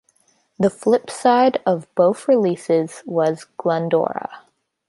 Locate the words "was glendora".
3.05-4.45